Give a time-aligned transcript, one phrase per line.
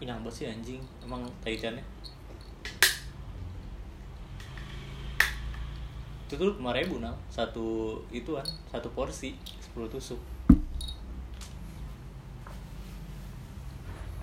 [0.00, 0.80] kenyang banget sih anjing.
[1.04, 1.84] Emang taichannya
[6.30, 7.18] itu tuh lima ribu nang.
[7.26, 9.34] Satu ituan satu porsi
[9.74, 10.22] 10 tusuk.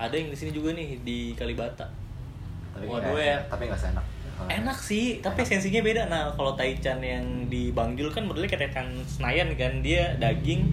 [0.00, 1.84] Ada yang di sini juga nih di Kalibata.
[2.72, 3.38] Tapi Waduh, eh, ya.
[3.52, 4.06] tapi nggak seenak.
[4.48, 5.52] Enak sih tapi Enak.
[5.52, 6.02] esensinya beda.
[6.08, 9.84] Nah kalau taichan yang di Bang Jul kan modelnya kayak taichan Senayan kan.
[9.84, 10.64] Dia daging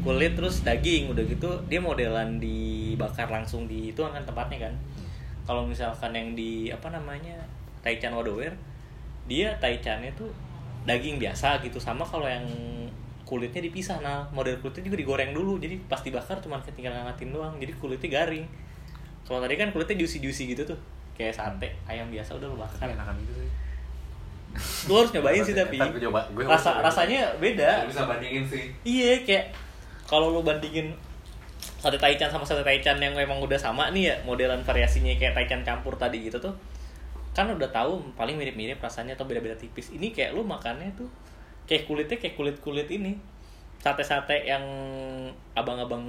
[0.00, 4.74] kulit terus daging udah gitu dia modelan dibakar langsung di itu kan tempatnya kan.
[5.44, 7.34] Kalau misalkan yang di apa namanya
[7.80, 8.52] taichan Wadower
[9.26, 10.30] dia taichannya tuh
[10.88, 12.44] daging biasa gitu sama kalau yang
[13.28, 14.02] kulitnya dipisah.
[14.02, 18.08] Nah model kulitnya juga digoreng dulu jadi pas dibakar cuma tinggal ngangatin doang jadi kulitnya
[18.20, 18.46] garing.
[19.26, 20.78] Kalau tadi kan kulitnya juicy juicy gitu tuh
[21.14, 22.88] kayak sate ayam biasa udah lo bakar.
[22.88, 23.50] Kan enakan itu sih.
[24.90, 27.86] Lu harus nyobain sih tapi Ntar gue coba rasa rasanya beda.
[27.86, 28.74] Bisa bandingin sih.
[28.82, 29.69] Iya kayak
[30.10, 30.90] kalau lu bandingin
[31.78, 35.62] sate taichan sama sate taichan yang memang udah sama nih ya modelan variasinya kayak taichan
[35.62, 36.50] campur tadi gitu tuh
[37.30, 39.94] kan udah tahu paling mirip-mirip rasanya atau beda-beda tipis.
[39.94, 41.06] Ini kayak lu makannya tuh
[41.62, 43.14] kayak kulitnya kayak kulit-kulit ini.
[43.78, 44.60] Sate-sate yang
[45.54, 46.02] abang-abang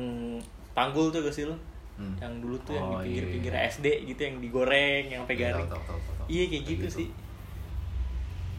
[0.73, 1.53] panggul tuh gak sih lu?
[2.01, 2.17] Hmm.
[2.17, 3.69] yang dulu tuh yang Oh, di pinggir-pinggir iya.
[3.69, 5.69] SD gitu yang digoreng yang sampai Iya, garing.
[6.25, 7.07] iya kayak gitu sih.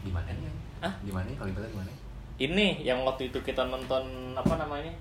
[0.07, 0.53] Di mana nih?
[0.79, 0.93] Hah?
[1.03, 1.91] di mana kalau di mana
[2.39, 4.91] ini yang waktu itu kita nonton apa namanya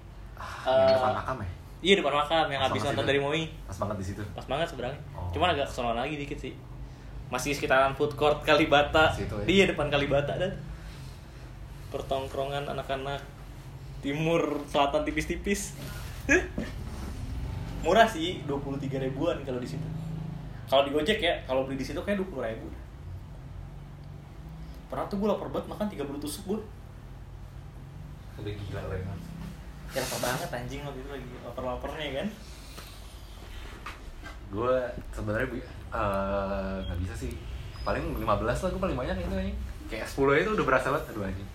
[0.42, 1.48] ah, Eh, yang depan makam ya?
[1.82, 3.18] iya depan makam yang habis nonton dari?
[3.22, 3.42] Moi.
[3.66, 4.22] Pas banget di situ.
[4.34, 4.98] Pas banget sebenarnya.
[5.14, 5.30] Oh.
[5.30, 6.52] cuman agak kesono lagi dikit sih.
[7.30, 9.08] Masih sekitaran food court Kalibata.
[9.14, 9.46] Situ ya?
[9.46, 10.52] iya depan Kalibata dan.
[11.88, 13.22] Pertongkrongan anak-anak
[14.02, 15.78] timur selatan tipis-tipis.
[17.86, 19.86] Murah sih 23 ribuan kalau di situ.
[20.70, 22.68] Kalau di Gojek ya kalau beli di situ kayak 20 ribu.
[24.86, 26.60] Pernah tuh gue lapar banget makan 30 tusuk gue
[28.32, 28.96] udah gila lo
[29.94, 32.26] lapar banget anjing waktu itu lagi lapar-laparnya kan?
[34.48, 34.74] Gue
[35.10, 37.32] sebenarnya bi- eh, nggak bisa sih.
[37.82, 38.24] Paling 15
[38.58, 39.52] lah gue paling banyak itu aja
[39.88, 41.48] kayak 10 itu udah berasa banget aduh anjing.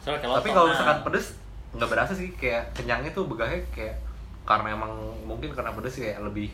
[0.00, 1.26] Soalnya tapi kalau misalkan pedes
[1.70, 2.28] nggak berasa sih.
[2.32, 3.98] Kayak kenyangnya tuh begahnya kayak
[4.42, 6.50] karena emang mungkin karena pedes kayak lebih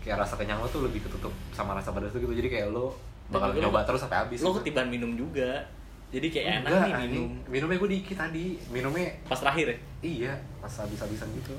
[0.00, 2.32] kayak rasa kenyang lo tuh lebih ketutup sama rasa pedes tuh gitu.
[2.32, 2.96] Jadi kayak lo
[3.28, 4.60] bakal nyoba lo- terus sampai habis lo gitu.
[4.60, 5.64] ketiban minum juga
[6.12, 7.30] jadi kayak enak Enggak, nih minum.
[7.48, 8.46] Minumnya gue dikit tadi.
[8.68, 9.78] Minumnya pas terakhir ya?
[10.04, 11.56] Iya pas habis-habisan gitu.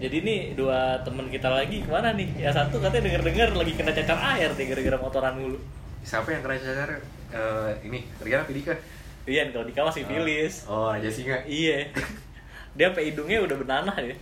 [0.00, 2.28] Jadi nih dua temen kita lagi ke mana nih?
[2.36, 5.56] Ya satu katanya denger dengar lagi kena cacar air nih gara-gara motoran mulu.
[6.04, 7.00] Siapa yang kena cacar
[7.30, 8.74] Eh, ini Rian apa Dika
[9.22, 10.92] Rian kalau Dika masih Filis oh.
[10.92, 11.40] Raja Singa.
[11.48, 11.88] Iya.
[12.76, 14.12] Dia sampai hidungnya udah benanah ya.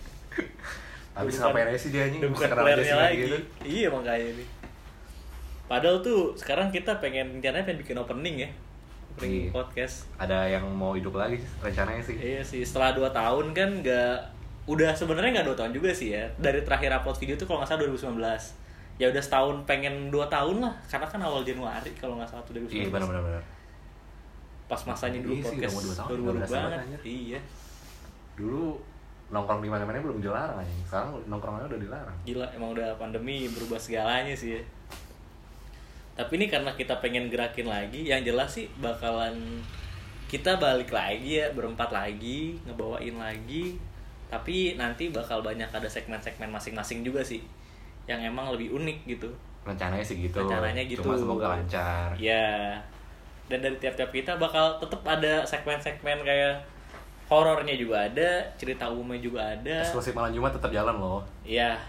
[1.11, 2.21] Habis bukan- ngapain aja sih dia anjing?
[2.23, 3.17] Bukan Singa lagi.
[3.19, 3.37] gitu.
[3.67, 4.47] Iya makanya nih
[5.69, 8.49] padahal tuh sekarang kita pengen rencananya pengen bikin opening ya
[9.15, 9.51] opening Iya.
[9.53, 14.17] podcast ada yang mau hidup lagi rencananya sih Iya sih, setelah 2 tahun kan nggak
[14.65, 16.21] udah sebenarnya nggak dua tahun juga sih ya.
[16.37, 18.21] Dari terakhir upload video tuh kalau nggak salah 2019.
[19.01, 22.53] Ya udah setahun pengen dua tahun lah, karena kan awal Januari kalau nggak salah tuh
[22.53, 22.77] 2019.
[22.77, 23.43] iya benar-benar benar.
[24.69, 26.79] Pas masanya dulu Iya sih, podcast mau dua tahun, baru banget.
[27.01, 27.39] Iya,
[28.37, 28.65] dulu
[29.29, 33.77] nongkrong di mana-mana belum dilarang anjing sekarang nongkrongnya udah dilarang gila emang udah pandemi berubah
[33.77, 34.61] segalanya sih ya.
[36.19, 39.63] Tapi ini karena kita pengen gerakin lagi, yang jelas sih bakalan
[40.27, 43.79] kita balik lagi ya berempat lagi ngebawain lagi.
[44.27, 47.39] Tapi nanti bakal banyak ada segmen-segmen masing-masing juga sih
[48.03, 49.31] yang emang lebih unik gitu.
[49.63, 50.43] Rencananya sih gitu.
[50.43, 51.07] Rencananya gitu.
[51.07, 52.11] cuma semoga lancar.
[52.19, 52.75] Ya
[53.49, 56.61] dan dari tiap-tiap kita bakal tetap ada segmen-segmen kayak
[57.25, 59.81] horornya juga ada cerita umumnya juga ada.
[59.87, 61.21] Eksklusif malam Jumat tetap jalan loh.
[61.47, 61.79] Ya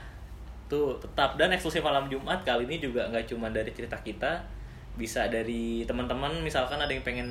[0.70, 1.34] tuh tetap.
[1.34, 4.38] Dan eksklusif malam Jumat kali ini juga nggak cuma dari cerita kita
[4.94, 7.28] bisa dari teman-teman misalkan ada yang pengen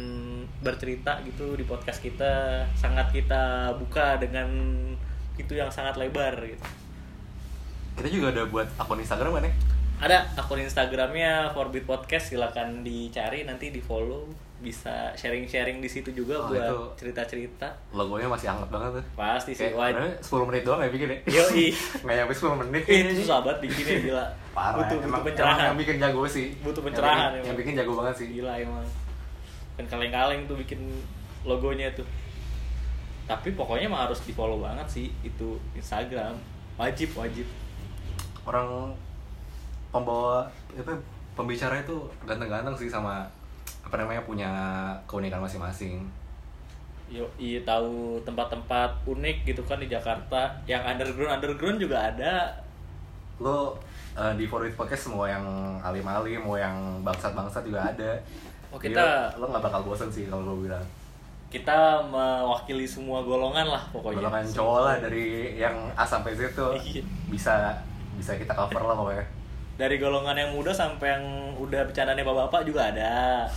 [0.64, 4.50] bercerita gitu di podcast kita sangat kita buka dengan
[5.40, 6.66] itu yang sangat lebar gitu.
[7.96, 13.44] Kita juga ada buat akun Instagram kan ya ada akun Instagramnya Forbit Podcast silakan dicari
[13.44, 14.24] nanti di follow
[14.60, 17.64] bisa sharing-sharing di situ juga Oh, buat cerita-cerita.
[17.92, 19.04] logonya masih hangat banget tuh.
[19.13, 21.18] Pasti sih Kayak, wah padahal 10 menit doang ya bikin ya?
[21.34, 21.66] Yoi.
[22.04, 22.84] nggak nyampe 10 menit.
[22.86, 23.18] Ih, itu sih.
[23.24, 24.25] susah banget bikinnya gila.
[24.51, 25.56] Parah butuh emang, butuh pencerahan.
[25.56, 26.48] emang yang bikin jago sih.
[26.60, 27.48] Butuh Yang pencerahan bikin- emang.
[27.48, 28.28] yang bikin jago banget sih.
[28.30, 28.86] Gila emang.
[29.75, 30.80] Kan kaleng-kaleng tuh bikin
[31.42, 32.07] logonya tuh.
[33.25, 36.36] Tapi pokoknya mah harus di follow banget sih itu Instagram.
[36.75, 37.48] Wajib wajib.
[38.44, 38.92] Orang
[39.89, 40.94] pembawa apa
[41.33, 43.25] pembicara itu ganteng-ganteng sih sama
[43.81, 44.50] apa namanya punya
[45.07, 46.06] keunikan masing-masing.
[47.09, 50.53] Yo, iya tahu tempat-tempat unik gitu kan di Jakarta.
[50.69, 52.53] Yang underground underground juga ada.
[53.41, 53.74] Lo
[54.13, 55.41] eh, di Forbit Podcast mau yang
[55.81, 58.12] alim-alim mau yang bangsat-bangsat juga ada.
[58.69, 60.86] Oh, Jadi kita- lo, lo nggak bakal bosen sih kalau lo bilang.
[61.50, 64.21] kita mewakili semua golongan lah pokoknya.
[64.21, 66.77] Golongan cowok lah dari yang A sampai Z tuh.
[66.77, 67.01] Iya.
[67.25, 67.74] bisa
[68.21, 69.25] bisa kita cover lah pokoknya
[69.80, 71.24] dari golongan yang muda sampai yang
[71.56, 73.48] udah bercandanya bapak-bapak juga ada.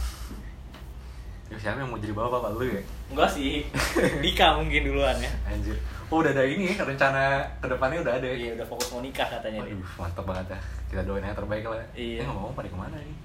[1.50, 2.82] Ya, siapa yang mau jadi bapak bapak lu ya?
[3.10, 3.66] Enggak sih.
[4.22, 5.32] Dika mungkin duluan ya.
[5.50, 5.74] Anjir.
[6.06, 8.26] Oh udah ada ini rencana ke depannya udah ada.
[8.30, 10.60] Ya iya udah fokus mau nikah katanya Waduh, mantap banget ya.
[10.94, 11.82] Kita doain yang terbaik lah.
[11.98, 12.22] Iya.
[12.22, 13.18] Eh, ngomong pada ke mana nih?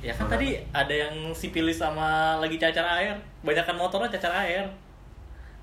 [0.00, 3.18] ya kan tadi ada yang sipilis sama lagi cacar air.
[3.42, 4.70] Banyakan motornya cacar air.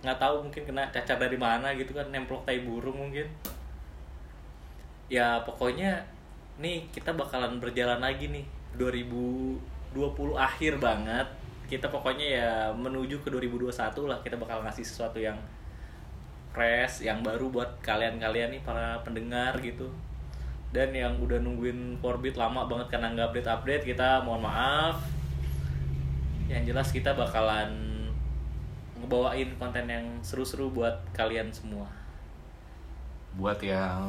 [0.03, 3.25] Nggak tahu mungkin kena cacar dari mana gitu kan nemplok tai burung mungkin.
[5.07, 6.16] Ya pokoknya
[6.57, 8.45] nih kita bakalan berjalan lagi nih.
[8.77, 9.57] 2020
[10.37, 11.27] akhir banget.
[11.67, 14.17] Kita pokoknya ya menuju ke 2021 lah.
[14.21, 15.37] Kita bakal ngasih sesuatu yang
[16.53, 19.89] fresh yang baru buat kalian-kalian nih para pendengar gitu.
[20.73, 25.01] Dan yang udah nungguin Forbit lama banget karena nggak update-update kita mohon maaf.
[26.47, 27.69] Yang jelas kita bakalan
[28.97, 32.06] ngebawain konten yang seru-seru buat kalian semua
[33.37, 34.01] Buat yang,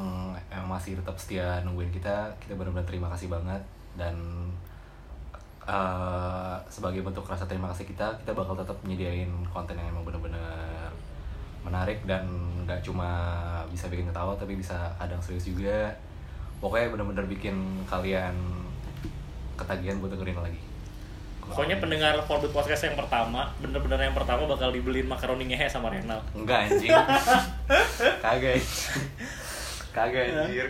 [0.48, 3.60] yang masih tetap setia nungguin kita, kita benar-benar terima kasih banget
[3.94, 4.16] dan
[5.68, 10.88] eh, sebagai bentuk rasa terima kasih kita, kita bakal tetap menyediain konten yang emang benar-benar
[11.60, 12.24] menarik dan
[12.64, 13.10] nggak cuma
[13.68, 15.92] bisa bikin ketawa tapi bisa kadang serius juga.
[16.58, 18.34] Pokoknya benar-benar bikin kalian
[19.60, 20.67] ketagihan buat dengerin lagi.
[21.48, 26.20] Pokoknya pendengar Forbit Podcast yang pertama bener-bener yang pertama bakal dibeliin makaroni ngehe sama Renal
[26.32, 26.92] Enggak anjing.
[28.24, 28.60] Kagak.
[29.90, 30.68] Kagak anjir.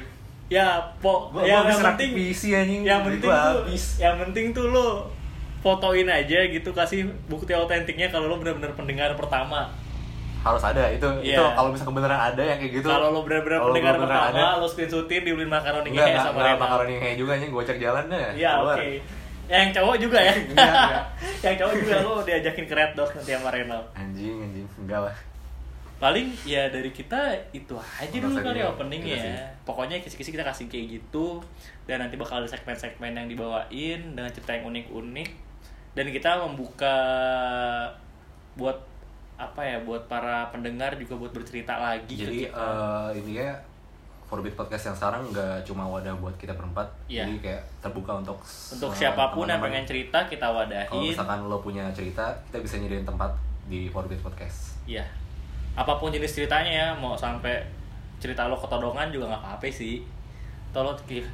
[0.48, 0.64] ya
[0.96, 2.80] po Gua, ya, gua yang penting PC anjing.
[2.82, 3.84] yang penting gua tuh habis.
[3.98, 5.12] yang penting tuh lo
[5.58, 9.69] fotoin aja gitu kasih bukti autentiknya kalau lo benar-benar pendengar pertama
[10.38, 11.50] harus ada itu itu Iya.
[11.52, 12.86] kalau misalkan beneran ada yang kayak gitu.
[12.86, 16.62] kalau lo benar-benar kalau pendengar beneran pertama lo screenshotin dibeliin makaroni ngehe sama enggak Renal
[16.62, 18.26] makaroni kayak juga anjing gua cek jalan deh.
[18.38, 18.86] Iya oke.
[19.48, 19.60] Keluar.
[19.64, 20.32] Yang cowok juga ya.
[20.36, 21.04] Enggak, enggak.
[21.40, 23.82] yang cowok juga lo diajakin ke Red Doors nanti sama Renal.
[23.96, 24.66] Anjing, anjing.
[24.84, 25.16] Enggak lah.
[25.98, 27.18] Paling ya dari kita
[27.50, 29.32] itu aja dulu kali iya, opening iya sih.
[29.34, 29.46] ya.
[29.66, 31.42] Pokoknya kisi-kisi kita kasih kayak gitu
[31.90, 35.30] dan nanti bakal ada segmen-segmen yang dibawain dengan cerita yang unik-unik
[35.98, 36.94] dan kita membuka
[38.54, 38.78] buat
[39.38, 43.54] apa ya buat para pendengar juga buat bercerita lagi Jadi eh ini ya
[44.28, 47.25] Forbid Podcast yang sekarang nggak cuma wadah buat kita berempat, Iya.
[47.25, 48.36] jadi kayak terbuka untuk
[48.69, 51.00] untuk siapa pun yang pengen cerita kita Kalau wadahin.
[51.08, 53.32] misalkan lo punya cerita, kita bisa nyediain tempat
[53.64, 54.76] di Forbid Podcast.
[54.84, 55.00] Iya.
[55.72, 57.64] Apa pun jenis ceritanya ya, mau sampai
[58.19, 60.04] cerita lo ketodongan juga nggak apa-apa sih.
[60.69, 60.92] Tolong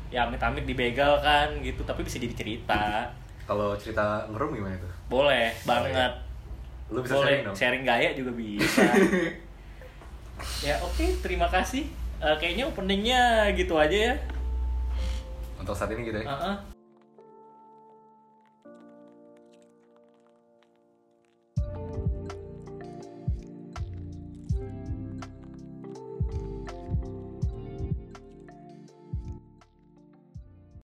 [0.09, 3.11] ya amit-amit dibegal kan gitu, tapi bisa jadi cerita.
[3.43, 4.93] Kalau cerita ngerum gimana tuh?
[5.11, 6.13] Boleh banget.
[6.95, 7.57] Lo bisa Boleh sharing dong.
[7.59, 8.87] sharing gaya juga bisa.
[10.69, 11.91] ya oke, terima kasih.
[12.23, 13.23] Eh, kayaknya openingnya
[13.57, 14.15] gitu aja ya.
[15.59, 16.27] Untuk saat ini gitu ya.
[16.29, 16.55] Heeh.